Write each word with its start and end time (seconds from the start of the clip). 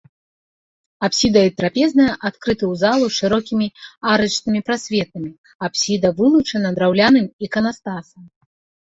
Апсіда 1.07 1.41
і 1.49 1.51
трапезная 1.61 2.07
адкрыты 2.29 2.65
ў 2.71 2.79
залу 2.83 3.05
шырокімі 3.17 3.67
арачнымі 4.13 4.59
прасветамі, 4.71 5.29
апсіда 5.69 6.07
вылучана 6.23 6.69
драўляным 6.81 7.27
іканастасам. 7.51 8.23